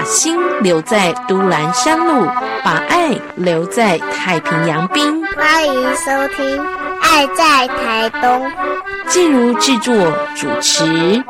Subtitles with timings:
[0.00, 2.26] 把心留在都兰山路，
[2.64, 5.22] 把爱留在太平洋滨。
[5.36, 6.58] 欢迎收听
[7.02, 8.50] 《爱在台东》，
[9.08, 9.94] 静茹制作
[10.34, 11.22] 主持。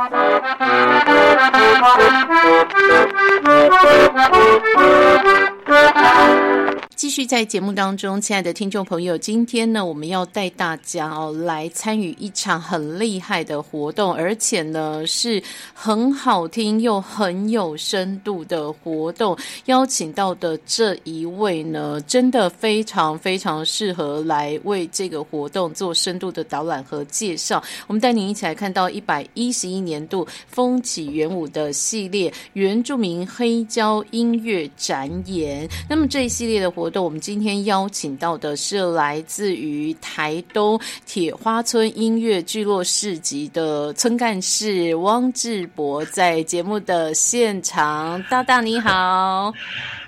[7.00, 15.42] 继续在节目当中，亲爱的听众朋友，今天呢，我们要带大家哦来参与一场很厉害的活动，而且呢是
[15.72, 19.34] 很好听又很有深度的活动。
[19.64, 27.64] 邀请到的这一位呢，真的非常非常适合来为这个活动做深度的导览和介绍。
[27.86, 35.66] 我们带您一起来看到一百一十一年度风起元舞的系列原住民黑胶音乐展演。
[35.88, 49.52] 那么这一系列的活动，我们今天邀请到的是来自于台东铁花村音乐聚落市集的村干事汪志博，在节目的现场，大大你好，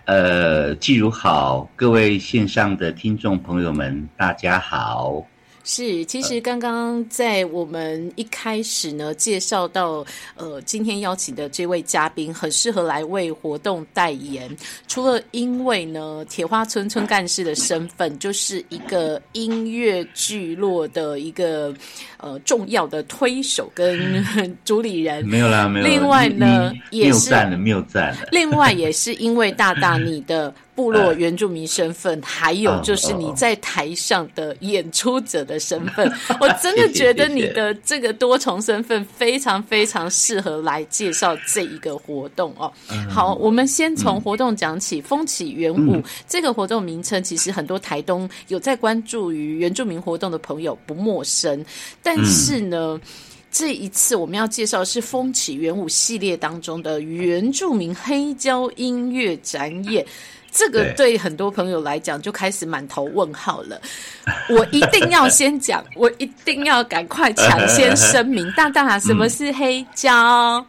[0.04, 5.24] 呃，季如好，各位线上的听众朋友们，大家好。
[5.64, 10.04] 是，其实刚刚在我们一开始呢，介绍到
[10.36, 14.50] 呃，今天邀请的这位嘉宾很适合来为活动代言。
[14.88, 21.72] 除了因为呢，铁花村村干事的身份，就是一个音乐聚落的一个
[22.16, 24.24] 呃重要的推手跟
[24.64, 25.24] 主理人。
[25.24, 25.86] 没有啦，没有。
[25.86, 28.26] 另外呢，也是赞了，没有赞了。
[28.32, 30.52] 另外也是因为大大你的。
[30.74, 42.72] 部落原住民身份，还有就是你在台上的演出者的身份， 我真的觉得你的这个多重身份非常非常适合来介绍这一个活动哦。
[43.10, 51.62] 好，我们先从活动讲起，风起原舞这个活动名称，其实很多台东有在关注于原住民活动的朋友不陌生，
[52.02, 52.98] 但是呢，
[53.50, 60.04] 这一次我们要介绍是风起原舞系列当中的原住民黑胶音乐展演。
[60.52, 63.80] 这个对很多朋友来讲就开始满头问号了。
[64.50, 70.64] 我一定要先讲， 我一定要赶快抢先声明， 大大什么是黑胶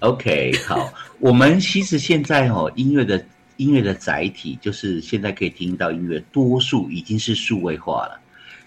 [0.00, 3.24] ？OK，好，我们其实现在哦，音乐的
[3.56, 8.20] 音乐的载体就是现在可以听到音乐，多数已经是数位化了。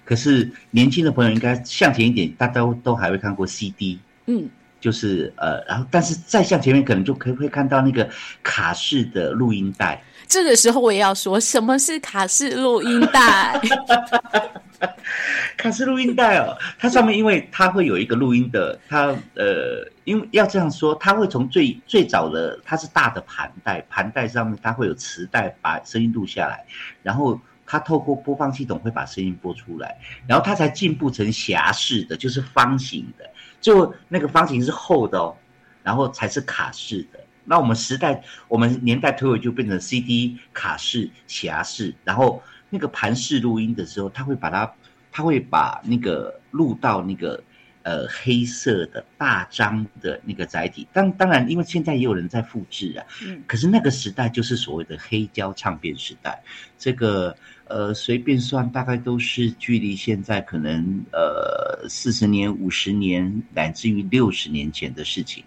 [0.03, 4.49] 可是年轻的朋友应该向前一点，大家都都还会看过 CD，嗯，
[4.79, 8.09] 就是呃，然后但是再向前面，可能就可以会看到那个
[8.41, 10.01] 卡式的录音带。
[10.27, 13.59] 这个时候我也要说，什么是卡式录音带？
[15.57, 26.65] 卡式录音带哦，它上面因为它会有一个录音的，它呃，因为要这样说，它会从最最早的它是大的盘带，盘带上面它会有磁带把声音录下来，
[27.01, 29.97] 然后它透过播放系统会把声音播出来，
[30.27, 33.25] 然后它才进步成匣式的，就是方形的，
[33.61, 35.35] 就那个方形是厚的哦，
[35.81, 37.19] 然后才是卡式的。
[37.45, 44.73] 那我们时代，我们年代推回就变成 CD 卡式、匣式，然后那个盘式录音的时候，他会把它，
[45.11, 47.41] 他会把那个录到那个
[47.83, 50.87] 呃黑色的大张的那个载体。
[50.91, 56.43] 当当然，因为现在也有人在复制啊，嗯，可是那个时代就是所谓的黑胶唱片时代。
[56.77, 57.35] 这个
[57.67, 65.43] 呃，随便算大概都是距离现在可能呃四十年、五十年，乃至于六十年前的事情，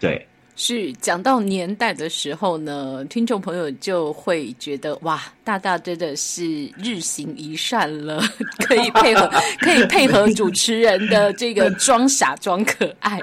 [0.00, 0.26] 对。
[0.62, 8.22] 是讲到年代的时候呢，听众朋友就会觉得哇，大大真的是日行一善了，
[8.68, 9.26] 可以配合
[9.60, 13.18] 可以配合主持人的这个装傻装可爱，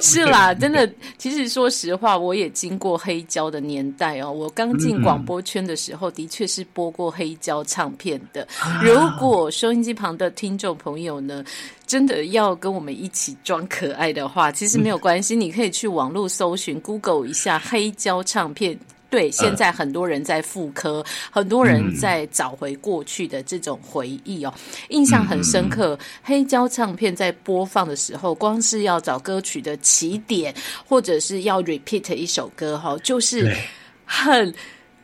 [0.00, 0.90] 是啦， 真的。
[1.18, 4.32] 其实说实话，我也经过黑胶的年代哦。
[4.32, 8.48] 我刚进广播圈的时候，的确是播过黑胶唱片的。
[8.80, 11.44] 如果收音机旁的听众朋友呢？
[11.88, 18.78] 真的要跟我们一起装可爱的话，其实没有关系，你可以去网络搜寻 Google 一下黑胶唱片。
[19.10, 24.52] 对，现在很多人在复刻，很多人在找回过去的这种回忆哦，
[24.90, 25.98] 印象很深刻。
[26.22, 30.54] 黑胶唱片在播放的时候，光是要找歌曲的起点，
[30.86, 33.50] 或者是要 repeat 一首歌哈，就是
[34.04, 34.54] 很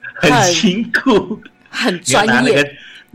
[0.02, 1.40] 很辛苦，
[1.70, 2.62] 很专业。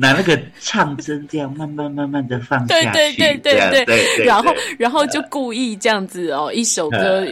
[0.01, 7.27] 拿那个唱针这样慢慢慢慢的放下去，对对对对对，然后然后就故意这样子哦，一首歌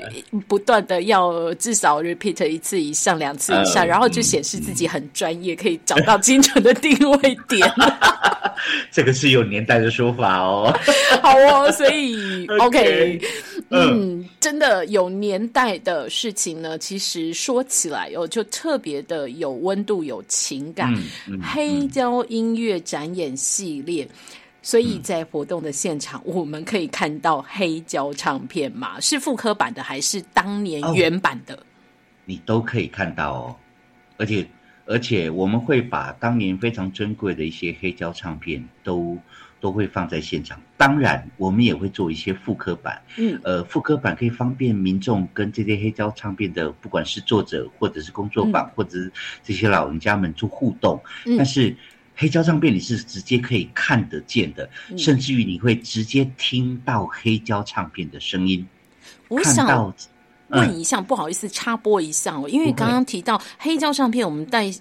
[0.49, 7.65] 不断的要至少 repeat 一次以上、两次以上，然后就显示自己很专业，可以找到精准的定位点。
[8.91, 10.77] 这个是有年代的说法哦。
[11.23, 13.21] 好哦，所以 OK，
[13.69, 20.93] 嗯，真的有年代的事情呢，其实说起来哦，就特别的有温度、有情感。
[21.41, 24.07] 黑胶音乐展演系列，
[24.61, 28.99] 所以在活动的现场，我们可以看到黑胶唱片嘛？
[28.99, 31.57] 是复刻版的还是当年原版的？
[32.25, 33.55] 你都可以看到哦，
[34.17, 34.45] 而且
[34.85, 39.17] 而且我们会把当年非常珍贵的一些黑胶唱片都
[39.59, 40.59] 都会放在现场。
[40.75, 43.01] 当然，我们也会做一些复刻版。
[43.17, 49.11] 嗯，呃，复刻版可以方便民众跟这些黑胶唱片的，不管是作者或者是工作坊，或者是
[49.43, 51.01] 这些老人家们做互动。
[51.25, 51.75] 嗯但是
[52.17, 58.67] 黑胶唱片你是直接可以看得见的，嗯甚至于你会直接听到黑胶唱片的声音，
[59.29, 59.93] 我想。
[60.49, 64.73] 问一下，不好意思插播一下哦，因为刚刚提到黑胶唱片，我们在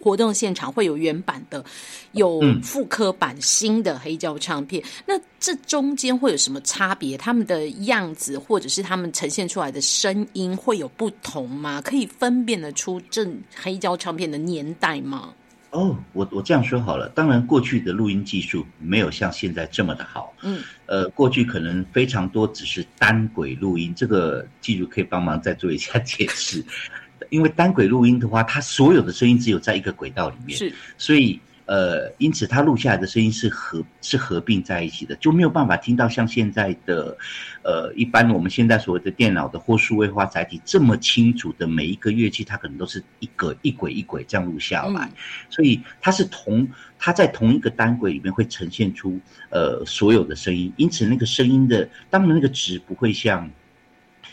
[0.00, 1.64] 活动现场会有原版的，
[2.12, 4.80] 有嗯复刻版新的黑胶唱片。
[5.04, 7.18] 那这中间会有什么差别？
[7.18, 11.82] 他们的样子或者是他们呈现出来的声音会有不同吗？
[11.82, 13.28] 可以分辨得出这
[13.60, 15.34] 黑胶唱片的年代吗？
[15.72, 26.62] 哦，我我这样说好了，当然过去的录音技术没有像现在这么的好，嗯，呃，过去可能非常多只是单轨录音，这个技术可以帮忙再做一下解释，
[27.30, 30.72] 因为单轨录音的话，它所有的声音只有在一个轨道里面，是。
[30.98, 37.16] 所以呃，因此它录下来的声音是合是合并在一起的，就没有办法听到像现在的
[37.62, 45.12] 呃，一般我们现在所谓的电脑的或数位化载体这么清楚的每一个乐器，它可能都是一个一轨一轨这样录下来，嗯。
[45.48, 46.68] 所以它是同
[46.98, 49.18] 它在同一个单轨里面会呈现出
[49.50, 53.50] 呃所有的声音，因此那个声音的当然那个值不会像。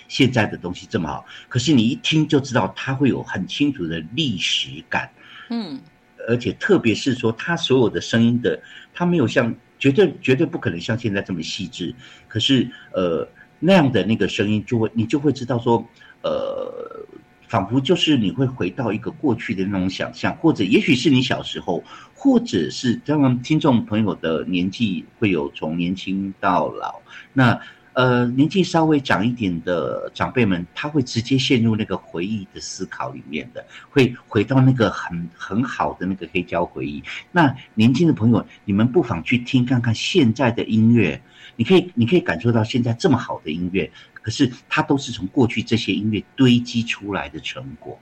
[0.07, 5.07] 现在的东西这么好，可是你一听就知道它会有很清楚的历史感，
[5.51, 5.79] 嗯
[6.27, 8.62] 而且特别是说，他所有的声音的，
[8.94, 11.94] 他没有像绝对绝对不可能像现在这么细致。
[12.27, 13.27] 可是呃
[13.60, 15.83] 那样的那个声音，就会你就会知道说，
[16.21, 17.06] 呃，
[17.48, 21.83] 仿佛就是你会回到一个过去的那种想象，或者也许是你小时候，
[22.13, 27.01] 或者是当然听众朋友的年纪会有从年轻到老，
[27.33, 27.60] 那。
[27.94, 37.03] 呃，年纪稍微长一点的长辈们，他会直接陷入那个回忆的思考里面的，会回到那个很很好的那个黑胶回忆。
[37.31, 41.21] 那年轻的朋友，你们不妨去听看看现在的音乐，
[41.56, 48.00] 你可以你可以感受到现在这么好的音乐，可是它都是从过去这些音乐堆积出来的成果，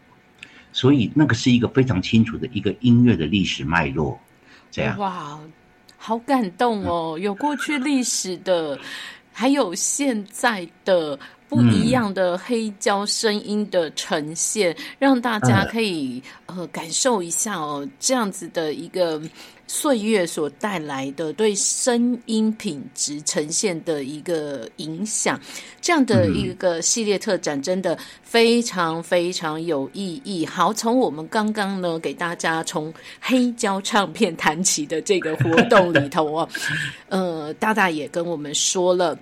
[0.71, 4.19] 所以那个是一个非常清楚的一个音乐的历史脉络。
[4.69, 5.39] 这样，哇，
[5.97, 7.17] 好感动哦！
[7.19, 8.77] 有过去历史的，
[9.39, 11.19] 还有现在的
[11.49, 19.21] 不一样的黑胶声音的呈现，让大家可以呃感受一下哦，这样子的一个
[19.65, 25.39] 岁月所带来的对声音品质呈现的一个影响。
[25.79, 30.45] 这样的一个系列特展真的非常非常有意义。
[30.45, 36.49] 好，从我们刚刚呢给大家从黑胶唱片谈起的这个活动里头哦，
[37.07, 39.17] 呃，大大也跟我们说了。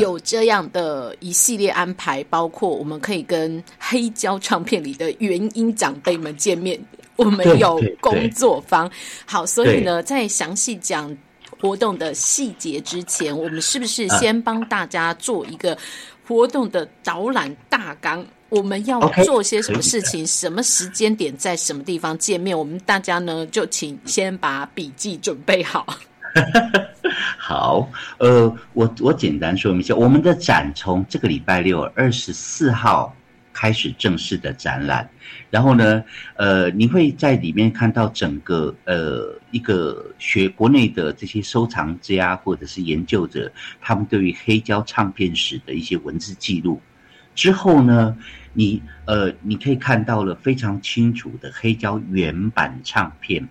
[0.00, 6.78] 有这样的一系列安排，包括我们可以跟黑胶唱片里的原音长辈们见面，
[7.16, 8.90] 我们有工作坊。
[9.24, 11.16] 好，所以呢，在详细讲
[11.60, 15.76] 活动的细节之前，我们是不是先帮大家做一个
[16.26, 18.24] 活动的导览大纲？
[18.50, 20.26] 我们要做些什么事情？
[20.26, 22.58] 什么时间点在什么地方见面？
[22.58, 25.86] 我们大家呢，就请先把笔记准备好。
[27.36, 33.14] 好，呃，我我简单说明一下，我们的展从这个礼拜六二十四号
[33.52, 35.08] 开始正式的展览，
[35.50, 36.02] 然后呢，
[36.36, 46.80] 呃，你会在里面看到整个呃一个学国内的这些收藏家或者是研究者，他们对于黑胶唱片史的一些文字记录。
[47.34, 48.16] 之后呢，
[48.52, 53.48] 你呃你可以看到了非常清楚的黑胶原版唱片，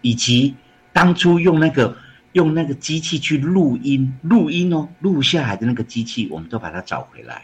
[0.00, 0.54] 以及
[0.92, 1.96] 当初用那个。
[2.32, 7.42] 用那个机器去录音，录音哦，录下来的那个机器，我们都把它找回来。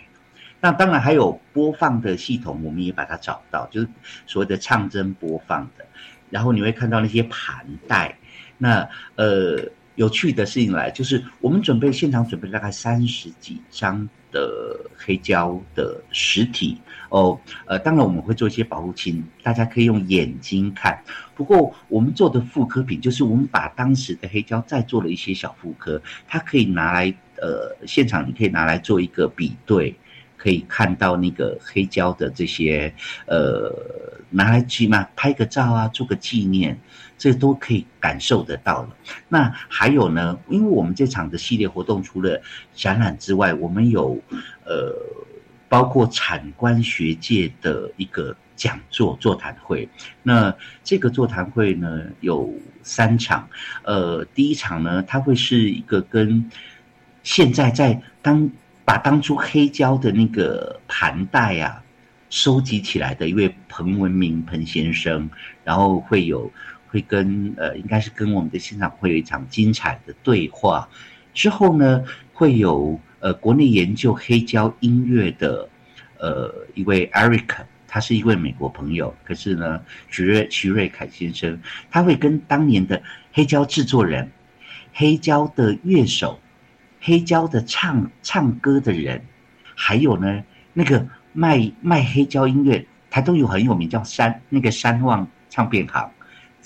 [0.61, 3.89] 那当然还有播放的系统，我们也把它找到，就是
[4.27, 5.85] 所谓的唱针播放的。
[6.31, 8.17] 然后你会看到那些盘带。
[8.59, 9.63] 那呃，
[9.97, 16.77] 有趣的事情来，就是我们准备现场准备大概三十几张的黑胶的实体
[17.09, 17.41] 哦。
[17.65, 21.03] 呃，当然我们会做一些保护，请大家可以用眼睛看。
[21.35, 29.95] 不过我们做的复刻品，就是我们把当时的黑胶再做了一些小复刻，它可以拿来呃现场，你可以拿来做一个比对，
[30.37, 32.93] 可以看到那个黑胶的这些
[33.27, 33.73] 呃
[34.31, 36.79] 拿来起码拍个照啊，做个纪念，
[37.19, 38.97] 这都可以感受得到了。
[39.29, 42.41] 那还有呢，因为我们这场的系列活动除了
[42.75, 44.21] 展览之外，我们有
[44.65, 44.95] 呃
[45.69, 48.37] 包括产官学界的一个。
[48.57, 49.87] 讲座座谈会，
[50.23, 52.51] 那这个座谈会呢有
[52.83, 53.47] 三场，
[53.83, 56.51] 呃，第一场呢，它会是一个跟
[57.23, 58.51] 现在在当
[58.83, 61.83] 把当初黑胶的那个盘带啊
[62.31, 65.29] 收集起来的一位彭文明彭先生，
[65.63, 66.51] 然后会有
[66.97, 70.89] 会跟呃，应该是跟我们的现场会有一场精彩的对话。
[71.35, 75.69] 之后呢，会有呃国内研究黑胶音乐的
[76.19, 77.49] 呃一位 Eric，
[77.87, 81.61] 他是一位美国朋友，可是呢徐瑞徐瑞凯先生，
[81.91, 84.31] 他会跟当年的黑胶制作人、
[84.95, 86.41] 黑胶的乐手、
[87.03, 89.23] 黑胶的唱唱歌的人，
[89.75, 96.11] 还有呢那个卖卖黑胶音乐，他都有很有名叫山那个山望唱片行，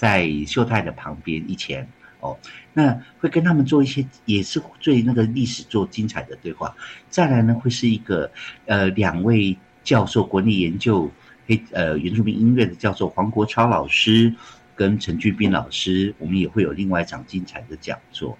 [0.00, 1.86] 在秀泰的旁边以前。
[2.22, 2.36] 哦，
[2.74, 6.74] 那会跟他们做一些，也是对那个历史做精彩的对话。
[7.08, 8.30] 再来呢，会是一个
[8.66, 11.10] 呃两位教授，国内研究
[11.46, 14.34] 黑呃原住民音乐的教授黄国超老师
[14.76, 18.36] 跟陈俊斌老师，我们也会有另外一场精彩的讲座。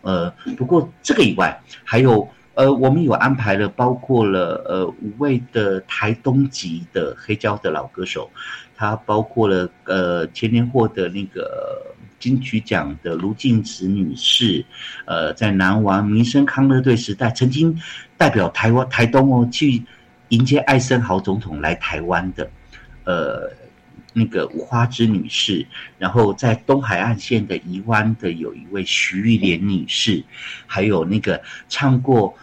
[0.00, 8.30] 呃，不过这个以外，还有呃，我们有安排了，包括了呃五位的台东籍的黑胶的老歌手，
[8.76, 11.80] 他包括了呃前年获得那个。
[12.22, 14.64] 金曲奖的卢静慈女士，
[15.06, 17.76] 呃，在南王民生康乐队时代，曾经
[18.16, 19.82] 代表台湾台东哦去
[20.28, 22.48] 迎接艾森豪总统来台湾的，
[23.02, 23.50] 呃，
[24.12, 25.66] 那个五花枝女士，
[25.98, 30.22] 然后在东海岸线的宜湾的有一位徐玉莲女士，
[30.66, 32.34] 还有那个唱过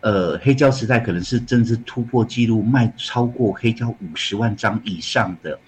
[0.00, 5.58] 呃黑胶时代可能是真是突破纪录卖超过黑胶五十万张以上的。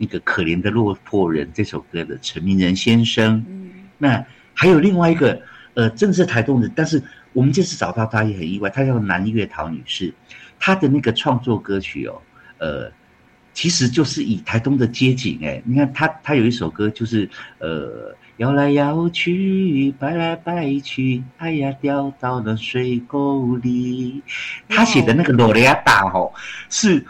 [0.00, 3.44] 那个可怜的落魄人这首歌的陈明仁先生，
[3.98, 5.42] 那还有另外一个
[5.74, 10.14] 呃，正是台东的，但是我们这次找到他也很意外，他叫南月桃女士，
[10.56, 12.22] 她的那个创作歌曲哦，
[12.58, 12.92] 呃，
[13.58, 24.22] 其实就是以台东的街景哎，你看他他有一首歌就是呃，摇来摇去，摆来摆去，哎呀，掉到了水沟里，
[24.68, 26.32] 他写的那个罗雷亚达哦
[26.70, 27.04] 是。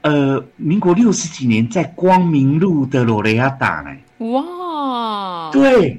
[0.00, 4.30] 呃，民国六十几年在光明路的罗雷亚达呢？
[4.30, 5.98] 哇，对，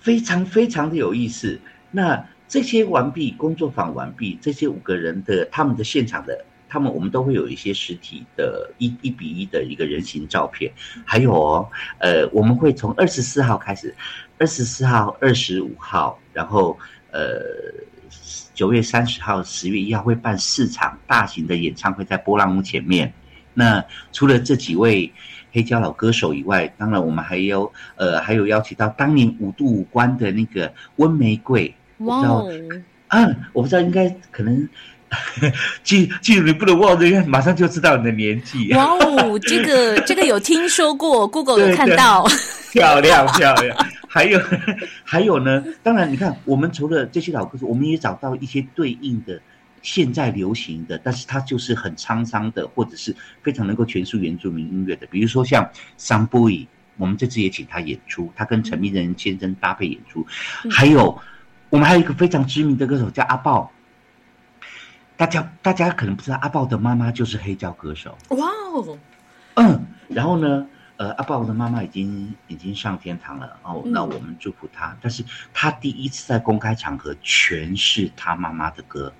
[0.00, 1.60] 非常非常的有意思。
[1.90, 10.72] 那这些完毕工作坊完毕，这些五个人的他们的现场的，他们我们都会有一些实体的一一比一的一个人形照片。
[11.04, 13.94] 还有哦，呃，我们会从二十四号开始，
[14.38, 16.78] 二十四号、二十五号，然后
[17.10, 17.40] 呃。
[18.54, 23.12] 九月三十号、十月一号会办四场大型的演唱会，在波浪屋前面。
[23.54, 25.12] 那除了这几位
[25.52, 31.72] 黑胶老歌手以外，当然我们还有呃，还有邀请到当年五度五关的那个温玫瑰。
[31.98, 32.50] 哇哦！
[33.10, 34.68] 嗯，我不知道，应该可能
[35.82, 38.72] 记记住你不能忘因为马上就知道你的年纪。
[38.74, 42.26] 哇哦，这个 这个有听说过，Google 有看到，
[42.72, 43.76] 漂亮漂亮。
[44.10, 44.40] 还有，
[45.04, 45.62] 还有呢？
[45.82, 49.38] 当然，你看，我们除了这些老歌手，我们也找到一些对应的
[49.82, 55.06] 现在流行的，但是它就是很沧桑的，或者是非常能够诠释原住民音乐的。
[55.08, 60.26] 比如说像 Samboy，，我们这次也请他演出，他跟陈明仁先生搭配演出。
[60.70, 61.16] 还有，
[61.68, 63.70] 我们还有一个非常知名的歌手叫阿豹，
[65.18, 68.16] 大家大家可能不知道，阿豹的妈妈就是黑胶歌手。
[68.30, 68.98] 哇哦，
[69.56, 70.66] 嗯，然后呢？
[70.98, 74.96] 呃，阿豹的妈妈已经已经上天堂了哦，那我们祝福他。
[75.00, 75.22] 但是
[75.54, 79.12] 他第一次在公开场合诠释他妈妈的歌，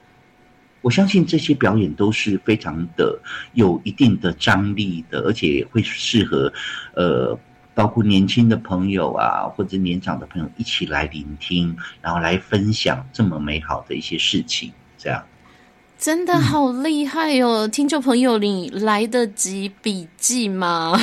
[0.81, 3.17] 我相信这些表演都是非常的
[3.53, 6.53] 有一定的张力的，而且会适合
[6.97, 7.39] 呃，
[7.75, 15.25] 包括年轻的朋友啊，或者年长的朋友一起来聆听，然后来分享这么美好的一些事情，这样。
[15.99, 17.67] 真的好厉害哦！
[17.67, 20.97] 听众朋友，你来得及笔记吗？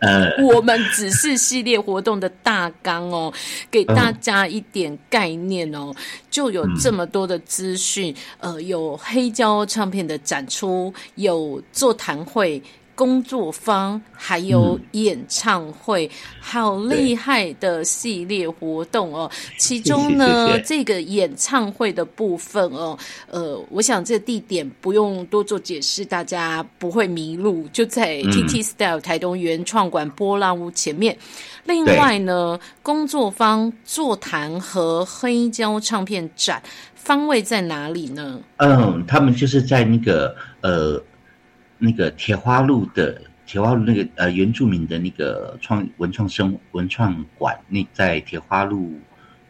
[0.00, 3.32] 呃， 我们只是系列活动的大纲哦，
[3.70, 5.90] 给大家一点概念哦，
[6.30, 8.14] 就有这么多的资讯。
[8.40, 12.62] 呃，有黑胶唱片的展出，有座谈会。
[12.94, 19.30] 工作坊还有演唱会，好厉害的系列活动哦！
[19.58, 22.96] 其中呢，这个演唱会的部分哦，
[23.28, 31.16] 呃，我想这地点不用多做解释，大家不会迷路，就在 TT Style 台东原创馆波浪屋前面。
[31.64, 36.62] 另外呢，工作坊座谈和黑胶唱片展
[36.94, 38.38] 方位在哪里呢？
[38.58, 41.02] 嗯，他们就是在那个呃。
[41.82, 48.92] 那个铁花路的铁花路那个呃原住民的那个创文创生文创馆，那在铁花路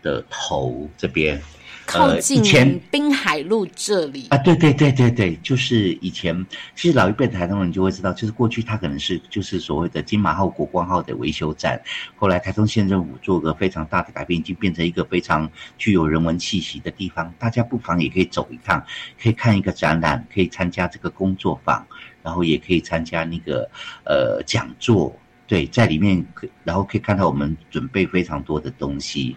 [0.01, 1.39] 的头这边。
[1.85, 6.47] 靠近以前滨海路这里啊，对对对对对，就是以前，
[6.77, 11.83] 其实老一辈的台东人就会知道，就是过去它可能是就是所谓的金马号、国光号的维修站，
[12.15, 17.35] 后来台东县政府做个非常大的改变，已经变成一个非常具有人文气息的地方。
[17.37, 18.81] 大家不妨也可以走一趟，
[19.21, 21.85] 可以看一个展览，可以参加这个工作坊，
[22.23, 23.69] 然后也可以参加那个
[24.05, 25.15] 呃讲座，
[25.47, 29.37] 对，在里面可然后可以看到我们准备非常多的东西，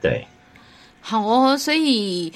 [0.00, 0.24] 对。
[1.00, 2.32] 好哦，所以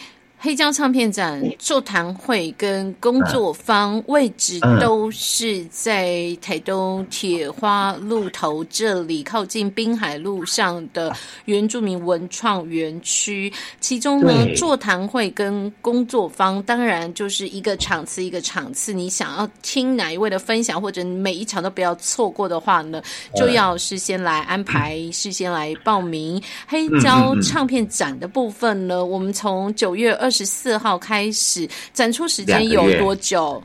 [0.47, 11.13] 黑胶唱片展座谈会跟工作坊位置都是在台东铁花路头这里，靠近滨海路上的
[11.47, 13.53] 原住民文创园区。
[13.81, 18.93] 其中呢，座谈会跟工作坊当然就是一个场次一个场次。
[18.93, 23.03] 你想要听哪一位的分享，或者每一场都不要错过的话呢，
[23.35, 26.41] 就要事先来安排，事先来报名。
[26.69, 33.63] 黑胶唱片展的部分呢，我们从九月二十四号开始，展出时间有多久？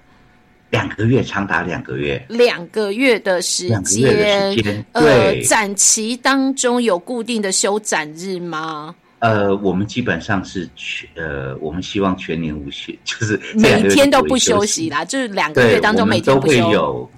[0.69, 2.25] 两个月，长达两个月。
[2.29, 8.95] 两个月的时间，呃，展期当中有固定的休展日吗？
[9.19, 15.03] 呃，我们基本上是全，呃，我们希望全年无休， 就是每天都不休息啦。
[15.03, 17.11] 就是两个月当中每天都会有，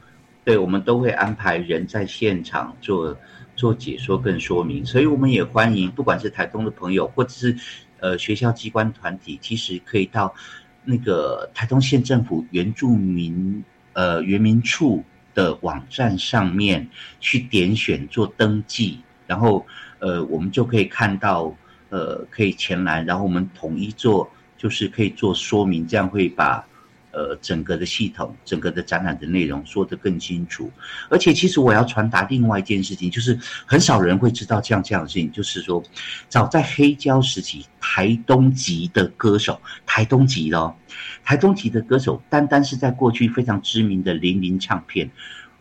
[0.43, 3.15] 对，我们都会安排人在现场做
[3.55, 7.55] 做解说跟说明，所以我们也欢迎不管是台东的朋友，或者是。
[8.03, 10.36] 呃，学校机关团体其实可以到
[10.83, 15.01] 那个台东县政府原住民呃原民处
[15.33, 16.86] 的网站上面
[17.22, 19.65] 去点选做登记，然后
[20.00, 21.55] 呃我们就可以看到
[21.88, 26.67] 呃可以前来，然后我们统一做就是可以做说明，这样会把。
[27.13, 30.72] 呃，整个的系统，整个的展览的内容说得更清楚。
[31.10, 35.32] 而且，其实我要传达另外一件事情，就是很少人会知道这样这样的事情。
[35.32, 35.84] 就是说，
[36.27, 40.75] 早在黑胶时期，台东籍的歌手，台东籍哦，
[41.24, 45.08] 台东籍的歌手，单单是在过去非常知名的零零唱片，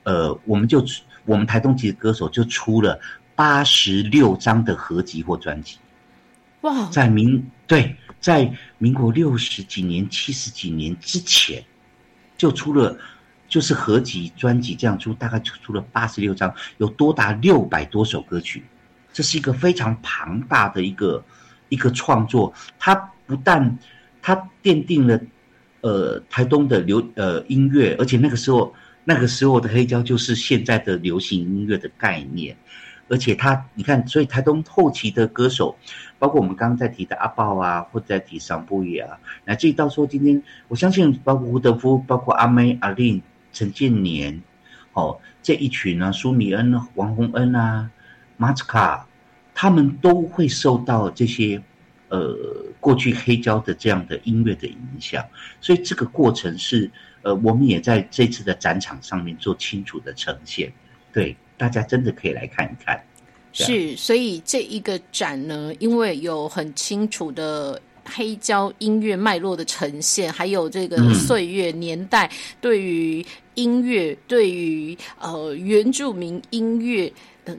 [0.04, 0.82] 呃，我们就
[1.26, 2.98] 我们台东籍的歌手就出了
[3.36, 5.76] 八十六张的合集或专辑。
[6.62, 7.94] 哇，在明对。
[8.22, 11.62] 在民国六十几年、七十几年之前，
[12.38, 12.96] 就出了
[13.48, 18.62] 就是合集专辑这样出，大概就出了八十六张，有多达六百多首歌曲，
[19.12, 21.22] 这是一个非常庞大的一个
[21.68, 22.54] 一个创作。
[22.78, 22.94] 它
[23.26, 23.76] 不但
[24.22, 25.20] 它奠定了
[25.80, 32.56] 呃台东的流呃音乐，而且那个时候那个时候的黑胶就是现在的流行音乐的概念。
[33.08, 35.76] 而且他，你看，所以台东后期的歌手，
[36.22, 43.20] 包括我们刚刚在提的阿豹啊，或者在提桑布也啊，乃至于到说今天，我相信包括胡德夫、包括阿妹、阿令、
[43.52, 44.40] 陈建年，
[44.92, 47.90] 哦，这一群呢，苏米恩、王洪恩啊，
[48.36, 49.04] 马斯卡，
[49.52, 51.60] 他们都会受到这些
[52.08, 52.38] 呃
[52.78, 55.24] 过去黑胶的这样的音乐的影响，
[55.60, 56.88] 所以这个过程是
[57.22, 60.72] 呃，我们也在这次的展场上面做清楚的呈现，
[61.12, 61.36] 对。
[61.58, 63.00] 大家真的可以来看一看，
[63.52, 77.12] 是，所以这一个展呢，因为有很清楚的黑胶音乐脉络的呈现，还有这个岁月年代对于音乐、对于呃原住民音乐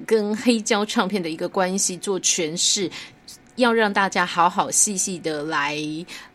[0.06, 2.89] 跟黑胶唱片的一个关系做诠释，
[3.56, 5.77] 要让大家好好细细的来。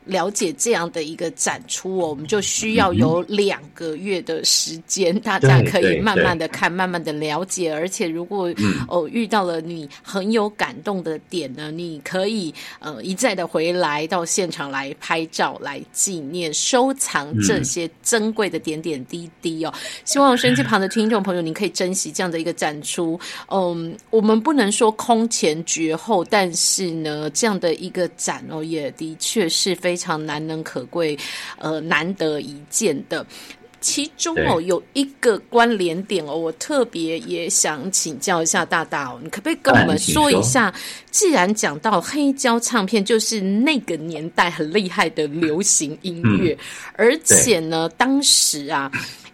[0.08, 7.70] 了解这样的一个展出哦，我们就需要有两个月的时间，大家可以慢慢的看，慢慢的了解。
[7.70, 8.50] 而且，如果
[8.88, 19.74] 哦遇到了你很有感动的点呢，你可以呃一再的回来到现场来拍照，来纪念、收藏这些珍贵的点点滴滴哦。
[20.06, 23.20] 希望收音机旁的听众朋友，您可以珍惜这样的一个展出。
[23.50, 29.97] 嗯，我们不能说空前绝后，但是呢，这样的一个展哦，也的确是非。
[29.98, 31.18] 非常难能可贵，
[31.58, 33.26] 呃，难得一见的。
[33.80, 40.72] 其中哦，有一个关联点哦，我特别也想请教一下大大哦，你可不可以跟我们说一下？
[41.10, 46.56] 既然讲到黑胶唱片，就是那个年代很厉害的流行音乐，
[46.94, 48.88] 而且呢，当时啊。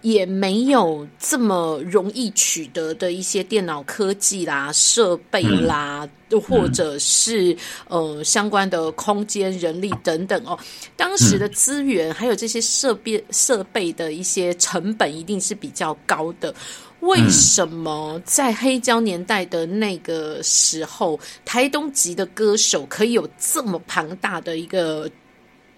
[0.04, 6.06] 也没有这么容易取得的一些电脑科技啦、设备啦，
[6.46, 7.56] 或者是
[7.88, 10.58] 呃相关的空间、人力等等哦。
[10.94, 16.54] 当时的资源还有这些设备设备的一些成本一定是比较高的。
[17.00, 25.10] 为什么在黑胶年代的那个时候，台东籍的歌手可以有这么庞大的一个？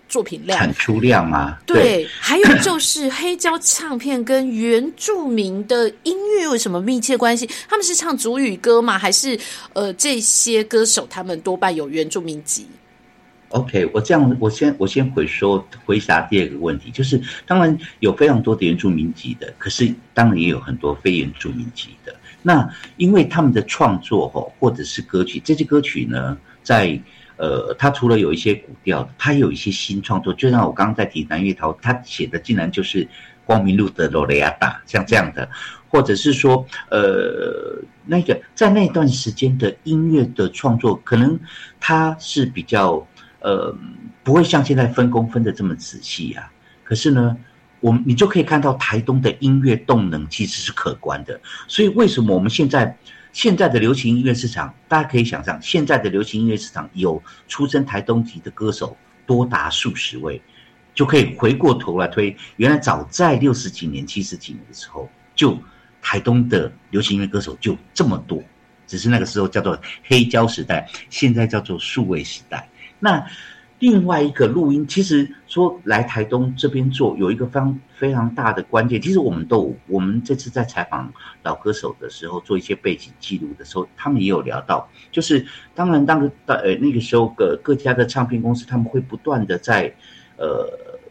[0.08, 7.48] 作品量产出量啊，对，还有就是黑胶唱片跟原住民的音乐有什么密切关系？
[7.68, 8.98] 他们是唱主语歌吗？
[8.98, 9.38] 还是
[9.72, 12.66] 呃这些歌手他们多半有原住民籍
[13.50, 22.14] ？OK，我这样，我先我先回说回答第二个问题，就是当然有非常多的原住民籍的，可是当然也有很多非原住民籍的。
[22.42, 27.00] 那因为他们的创作吼，或者是歌曲，这些歌曲呢，在
[27.36, 33.06] 呃，他除了有一些古调，他有一些新创作，就像我刚刚在提南月桃，他写的竟然就是
[33.44, 35.48] 光明路的罗雷亚达，像这样的，
[35.88, 41.38] 或者是说呃，那个在那段时间的音乐的创作，可能
[41.80, 43.06] 他是比较。
[43.40, 43.72] 呃，
[44.24, 46.50] 不会像现在分工分的这么仔细啊。
[46.82, 47.36] 可是呢，
[47.78, 51.38] 我们你就可以看到台东的音乐动能其实是可观的。
[51.68, 52.96] 所以为什么我们现在
[53.36, 58.96] 现在的流行音乐市场，大家可以想象，现在的流行音乐市场有出身台东籍的歌手
[59.26, 60.40] 多达数十位，
[60.94, 65.62] 就可以回过头来推，原来早在六十几年、七十几年的时候，就
[66.00, 68.42] 台东的流行音乐歌手就这么多，
[68.86, 72.66] 只是那个时候叫做黑胶时代，现在叫做数位时代。
[72.98, 73.22] 那
[73.78, 79.00] 另外一个录音，其实说来台东这边做有一个非常非常大的关键。
[79.00, 81.12] 其实我们都，我们这次在采访
[81.42, 89.94] 老歌手的时候，做一些背景记录的时候，他们也有聊到，就是当然当个呃那个时候各各家的唱片公司，他们会不断的在
[90.36, 90.66] 呃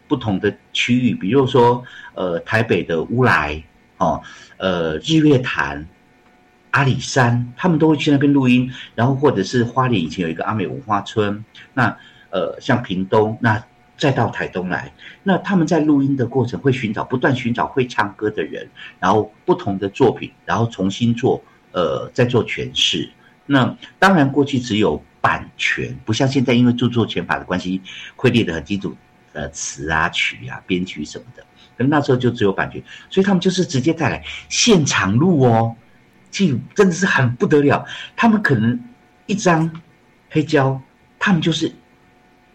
[0.08, 1.84] 不同的区域，比如说
[2.16, 3.64] 呃台北的乌来
[3.98, 4.22] 哦，
[4.58, 5.88] 呃日月潭。
[6.72, 11.98] 阿里山，他们都会去那边录音，然后或者是花莲以前有一个阿美文化村，那
[12.36, 13.64] 呃像屏东，那
[13.98, 14.92] 再到台东来，
[15.24, 18.70] 那他们在录音的过程会寻找不断寻找会唱歌的人，
[19.00, 23.10] 然后不同的作品，然后重新做呃再做诠释。
[23.46, 27.82] 那当然过去只有版权，不像现在因为著作权法的关系
[28.18, 28.94] 会列得很清楚，
[29.32, 31.46] 呃词啊曲啊编曲什么的，
[31.78, 35.74] 可那时候就只有版权，所以他们就是直接带来现场录哦。
[36.32, 38.78] 记录真的是很不得了，他们可能
[39.26, 39.72] 一张
[40.30, 40.82] 黑胶，
[41.18, 41.74] 他们就是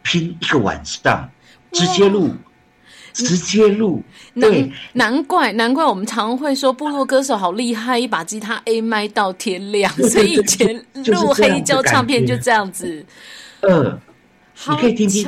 [0.02, 1.30] 拼一个晚上，
[1.72, 2.34] 直接录，
[3.12, 4.02] 直接录。
[4.34, 13.04] 对，难怪难怪我们常会说部落歌手好厉害，一把吉他 A 麦到天亮，所以以前录黑胶唱片就这样子。
[13.60, 14.00] 呃，
[14.68, 15.24] 你可以听听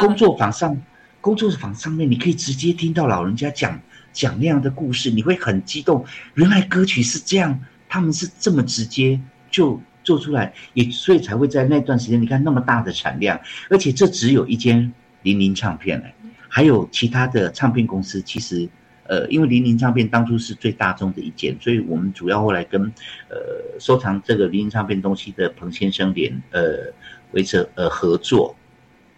[0.00, 0.76] 工作坊上，
[1.20, 3.80] 工作坊上面你可以直接听到老人家讲
[4.12, 6.04] 讲那样的故事，你会很激动。
[6.34, 7.60] 原来歌曲是这样。
[7.92, 16.14] 他们是这么直接就做出来，也所以才会在那段时间，你看那么大的产量，而且这只有一间零零唱片嘞，
[16.48, 18.20] 还有其他的唱片公司。
[18.22, 18.68] 其实，
[19.04, 22.82] 呃，因为零零唱片当初是最大众的一间，所以我们主要后来跟
[23.28, 26.92] 呃收藏这个零零唱片东西的彭先生联呃
[27.32, 28.56] 维持呃合作。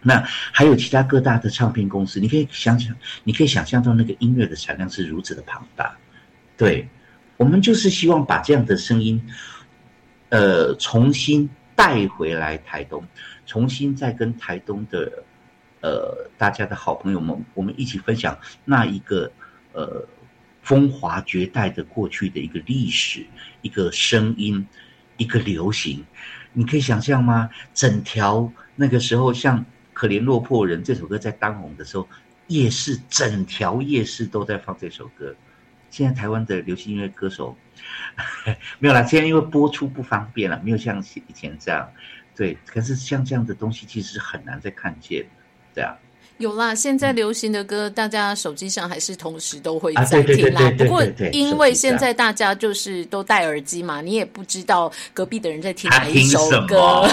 [0.01, 2.93] 那还有其他各大的唱片公司，你可以想想，
[3.23, 5.97] 你可以想象到那个音乐的产量是如此的庞大，
[6.57, 6.87] 对。
[7.35, 9.21] 我们就是希望把这样的声音，
[10.33, 13.05] 呃，重新带回来台东，
[13.45, 15.23] 重新再跟台东的，
[15.81, 19.31] 呃，大家的好朋友们，我们一起分享那一个
[19.73, 20.03] 呃
[20.63, 23.23] 风华绝代的过去的一个历史，
[23.61, 24.67] 一个声音，
[25.17, 26.03] 一个流行。
[26.51, 27.47] 你可以想象吗？
[27.71, 29.59] 整条那个时候，像
[29.93, 32.09] 《可怜落魄人》这首歌在当红的时候，
[32.47, 35.35] 夜市整条夜市都在放这首歌。
[35.93, 37.55] 现在台湾的流行音乐歌手
[38.79, 41.87] 没有了，现在因为播出不方便了，没有像以前这样。
[42.35, 45.23] 对，可是像这样的东西其实是很难再看见，
[45.71, 45.95] 这样。
[46.37, 50.69] 有啦，现在流行的歌，大家手机上还是同时都会在听啦。
[50.77, 57.07] 不过因为现在大家就是都戴耳机嘛，你也不知道隔壁的人在听哪一首歌。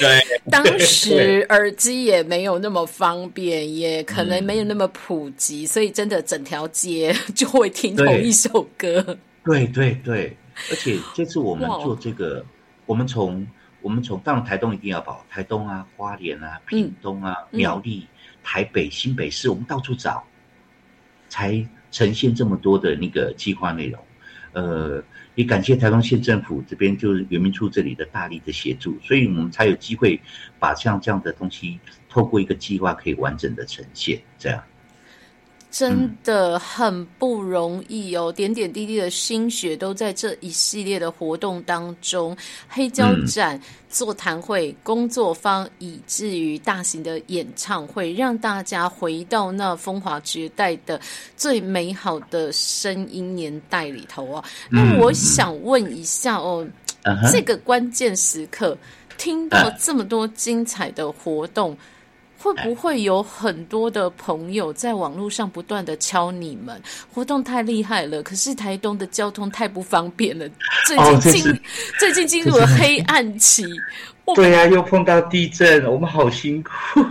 [0.00, 9.16] 对， 当时耳机也没有那么方便，也可能没有那么普及，所以真的整条街就会听同一首歌。
[9.44, 10.36] 对对对，
[10.70, 12.44] 而且这次我们做这个，
[12.86, 13.46] 我们从
[13.80, 18.06] 我们从当然台东一定要保，台东啊、花莲啊、屏东啊、苗栗。
[18.44, 20.22] 台北、新北市，我们到处找，
[21.28, 24.00] 才呈现这么多的那个计划内容。
[24.52, 25.02] 呃，
[25.34, 30.20] 也感谢台东县政府这边，就是原民处这里的大力的协助，所以我们才有机会
[30.60, 34.62] 把像这样的东西，透过一个计划可以完整的呈现，这样。
[35.74, 42.36] 真的很不容易哦，点点滴滴的心血都在这一系列的活动当中。
[42.68, 51.00] 黑胶展、座谈会、工作坊，以至于大型的演唱会，让大家回到那风华绝代的
[51.36, 54.44] 最美好的声音年代里头哦。
[54.70, 56.64] 那我想问一下哦，
[57.32, 58.78] 这个关键时刻，
[59.18, 61.76] 听到这么多精彩的活动。
[62.44, 66.78] 会不会有很多的朋友在网络上不断的敲你们？
[67.10, 70.46] 活动太厉害了，可是台东的交通太不方便了。
[70.86, 71.60] 最近进
[71.98, 73.64] 最近进入了黑暗期。
[74.34, 76.70] 对呀，又碰到地震，我们好辛苦。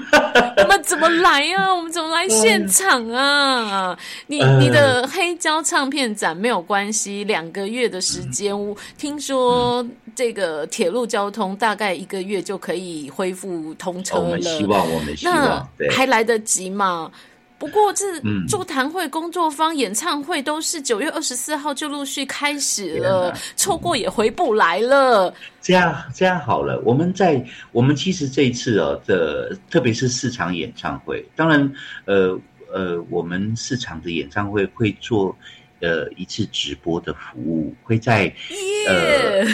[0.58, 1.74] 我们怎么来啊？
[1.74, 3.98] 我们怎么来现场啊？
[4.28, 8.56] 你你的黑胶唱片展没有关系，两个月的时间，
[8.98, 14.24] 听说这个铁路交通大概一个月就可以恢复通车了。
[14.24, 17.12] 我们希望，我们希望，还来得及吗？
[17.64, 25.34] 不过这座谈会、工作坊、演唱会都是九月二十四号就陆续开始了，错过也回不来了。
[25.62, 31.74] 这样这样好了，我们在我们其实这一次哦的，特别是四场演唱会，当然
[32.04, 32.38] 呃
[32.74, 35.34] 呃，我们四场的演唱会会做。
[35.84, 38.34] 呃，一次直播的服务会在
[38.88, 39.46] 呃，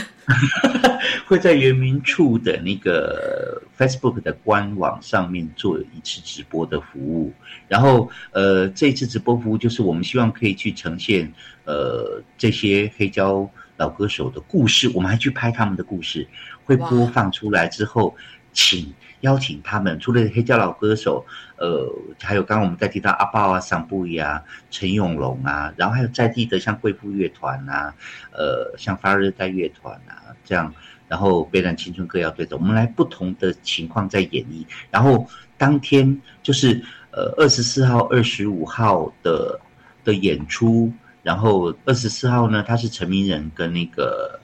[1.26, 7.34] 会在原民 处的那个 Facebook 的官网上面做一次直播的服务。
[7.68, 11.34] 然后，呃，这次直播服务就是我们希望可以去呈现
[11.66, 16.28] 呃这些黑胶老歌手的故事，我们还去拍他们的故事，
[16.64, 18.16] 会播放出来之后，
[18.54, 18.94] 请。
[19.22, 21.26] 邀请他们，除了黑胶老歌手，
[21.58, 27.94] 呃，还有刚刚我们在提到阿豹啊、桑布伊啊、陈永龙啊，然后还有在地的像贵妇乐团啊，
[28.32, 30.74] 呃，像发热带乐团啊，这样，
[31.08, 34.66] 然后悲然青春歌谣队的，我们来不同的情况在演绎。
[34.90, 35.28] 然后
[35.58, 39.60] 当天就是呃二十四号、二十五号的
[40.04, 40.92] 的演出，
[41.24, 44.40] 然后二十四号呢，他是陈明仁跟那个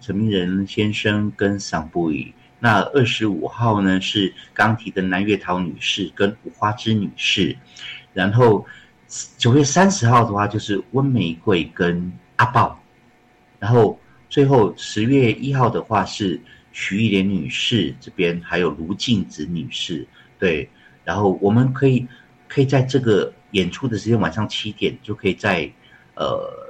[0.00, 2.34] 陈明仁先生跟桑布伊。
[2.58, 7.56] 那二十五号呢是刚提的南月桃女士跟五花枝女士，
[8.12, 8.66] 然后
[9.36, 12.80] 九月三十号的话就是温玫瑰跟阿豹，
[13.58, 16.40] 然后最后十月一号的话是
[16.72, 20.06] 徐艺莲女士这边还有卢静子女士，
[20.38, 20.68] 对，
[21.04, 22.06] 然后我们可以
[22.48, 25.70] 可以在这个演出的时间晚上七点就可以在
[26.14, 26.65] 呃。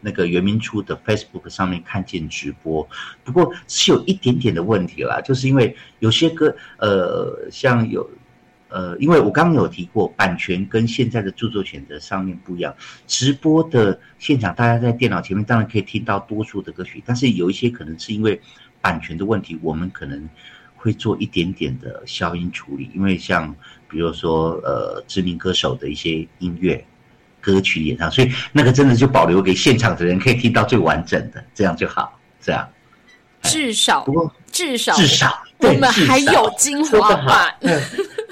[0.00, 2.88] 那个原民处的 Facebook 上面看见直播，
[3.24, 8.08] 不过是有一点点的问题啦，就是因为有些歌，呃，像有，
[8.68, 12.74] 呃，因为我刚刚有提过，版权跟现在的著作权的上面不一样，
[13.06, 18.40] 直播的现场大家在电脑前面当然可以听到多数的歌曲，但是有一些可能是因为
[18.80, 20.28] 版权的问题，我们可能
[20.76, 23.54] 会做一点点的消音处理，因为像
[23.88, 26.84] 比如说呃知名歌手的一些音乐。
[27.40, 32.18] 歌曲演唱，所以那个真的就保留给现场的人可以听到最完整的，这样就好。
[32.40, 32.68] 这样，
[33.42, 37.54] 至少不过至少至少我们还有精华版，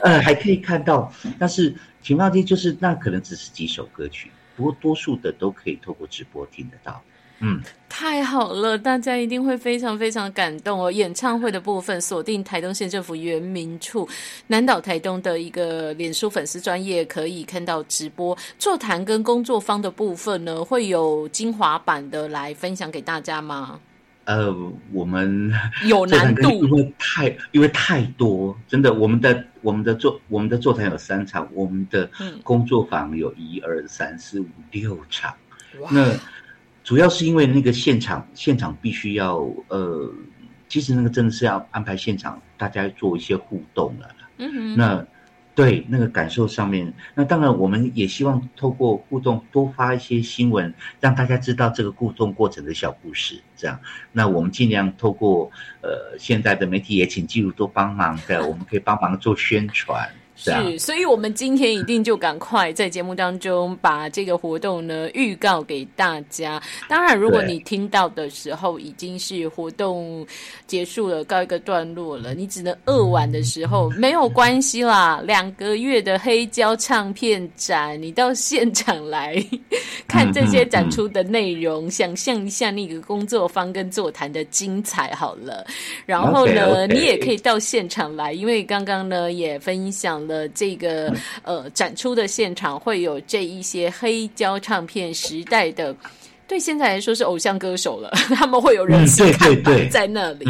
[0.03, 1.13] 嗯，还可以看到。
[1.39, 7.03] 但是情况题就是那可能只是几首歌曲，不过多数的都可以透过直播听得到。
[7.41, 10.91] 嗯，太好了，大家一定会非常非常感动哦！
[10.91, 14.09] 演唱会的部分锁定台东县政府原民处
[14.47, 23.79] 南岛台东的一个脸书粉丝专业，可以看到直播座谈跟工作方的部分呢，会有精华版的来分享给大家吗？
[24.25, 24.51] 呃，
[24.91, 25.53] 我们
[25.85, 32.09] 有 难度，因为太因为太多，真的，我们的我们的座我们的座谈有三场，我们的
[32.43, 35.35] 工作坊有一二三四五六场，
[35.91, 36.15] 那。
[36.87, 40.09] 主要是因为那个现场，现场必须要呃，
[40.69, 44.09] 其实那个真的是要安排现场，大家做一些互动了。
[44.39, 44.77] 嗯哼。
[44.77, 45.05] 那
[45.53, 53.43] 对那个感受上面，那当然我们也希望透过互动多发一些新闻，让大家知道这个互动过程的小故事。
[53.57, 53.81] 这样，
[54.13, 60.09] 那我们尽量透过呃现在的媒体也请记录多帮忙的，我们可以帮忙做宣传。
[60.37, 66.63] 是，所以，我们今天一定就赶快在节目当中把这个活动呢预告给大家。
[66.89, 70.27] 当然，如果你听到的时候已经是活动
[70.67, 75.23] 结束了，告一个段落了，你只能二晚的时候没有关系啦。
[75.25, 79.43] 两个月的黑胶唱片展，你到现场来
[80.07, 85.67] 看这些展出的内容，想象一下那个工作坊跟座谈的精彩好了。
[86.05, 90.26] 然后呢，你也可以到现场来，因为刚刚呢也分享。
[90.27, 95.95] 了这个 呃展出的现场会有这一些黑胶唱片时代的，
[96.49, 100.47] 对现在来说是偶像歌手了， 他们会有人形看板在那里，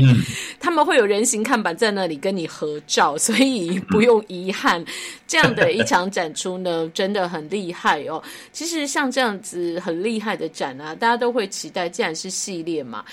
[0.61, 4.85] 他们会有人形看板在那里跟你合照，所以不用遗憾。
[5.27, 8.23] 这样的一场展出呢，真的很厉害哦。
[8.53, 13.05] 其实像这样子很厉害的展啊，大家都会期待，既然是系列嘛。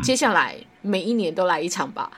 [0.00, 2.10] 接下来每一年都来一场吧。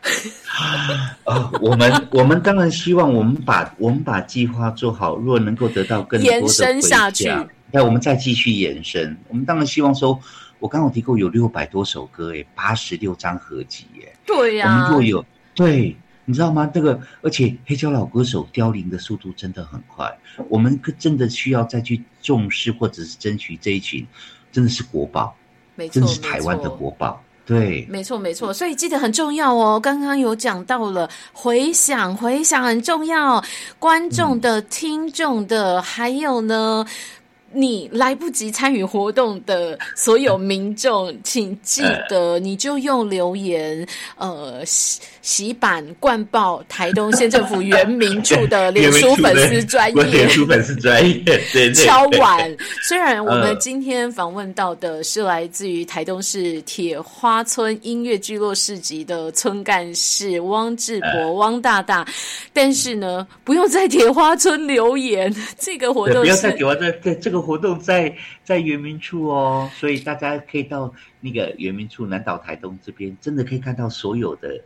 [1.24, 7.28] 啊，我们 我们当然希望我们把我们把计划做好，如果能够得到更多的延伸下去，
[7.70, 9.16] 那我们再继续延伸。
[9.28, 10.18] 我们当然希望说，
[10.60, 14.66] 我刚刚提过有六百多首歌，哎，八十六张合集，哎，对呀。
[14.66, 16.70] 我们若有对，你知道吗？
[16.72, 20.10] 这个而且黑胶老歌手凋零的速度真的很快，
[20.48, 24.06] 我们真的需要再去重视或者是争取这一群，
[24.52, 25.36] 真的是国宝，
[25.90, 27.20] 真的是台湾的国宝。
[27.46, 29.78] 对，没错没错，所以记得很重要哦。
[29.78, 33.44] 刚刚有讲到了回想，回想很重要，
[33.78, 36.86] 观众的、听众的，还有呢。
[37.54, 43.86] 你来不及参与活动的所有民众，请记得你就用留言，
[44.16, 51.14] 呃，洗洗版灌爆台东县政府原民处的 脸书粉丝专业，脸书粉丝专业，
[51.52, 52.56] 对敲碗。
[52.82, 62.06] 虽然我们今天访问到的是来自于台东市铁花村音乐聚落市集的村干事汪志博汪大大，
[62.54, 67.34] 但是呢，不用在铁花村留言， 这个活动不要在铁花村，在这个。
[67.44, 70.90] 活动在在圆明处哦，所以大家可以到
[71.20, 74.58] 那个圆明处南岛台东这边，真的可以看到所有的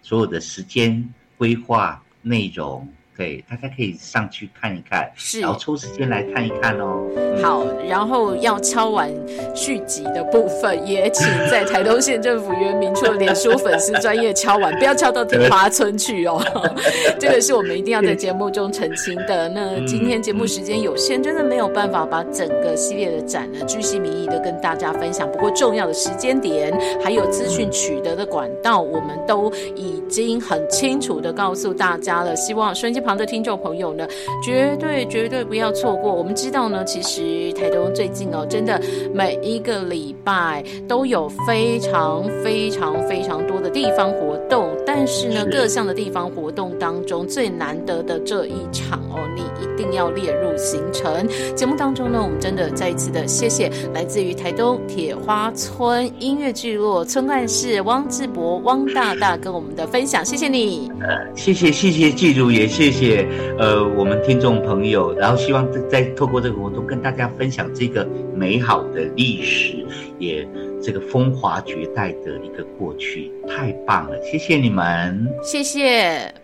[0.00, 2.88] 所有的时间规划内容。
[3.14, 7.06] 对，大家可以上去看一看，是，然后抽时间来看一看哦。
[7.42, 9.12] 好，然后要敲完
[9.54, 16.42] 续集的部分，也请在台东县政府原民处的脸书粉丝专业敲完，不要敲到天华村去哦。
[17.20, 19.46] 这个是我们一定要在节目中澄清的。
[19.50, 25.30] 那今天节目时间有限，真的没有办法把整个系列的展呢，居心民意的跟大家分享。
[25.30, 26.72] 不过重要的时间点，
[27.04, 32.34] 还有资讯取得的管道，我们都已经很清楚的告诉大家了。
[32.34, 33.01] 希望瞬间。
[33.02, 34.06] 旁的听众朋友呢，
[34.42, 36.12] 绝对绝对不要错过。
[36.12, 38.80] 我们知道呢，其实台东最近哦，真的
[39.12, 51.26] 每一个礼拜都有非常非常非常多的地方活动，但是呢，各项的地方活动当中最难得的这一场哦，你一定要列入行程。
[51.56, 60.90] 节目当中呢，我们真的再一次的谢谢来自于台东铁花村音乐聚落村干事汪志博汪大大跟我们的分享，谢谢你。
[61.00, 62.82] 呃，谢谢谢谢记住也谢。
[62.82, 63.26] 谢谢，
[63.58, 69.84] 呃，我们听众朋友，然后希望再透过这个活动跟大家分享这个美好的历史，
[70.18, 70.46] 也
[70.80, 76.41] 这个风华绝代的一个过去，太棒了，谢谢你们，谢谢。